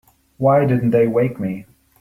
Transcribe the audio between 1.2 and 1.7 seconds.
me?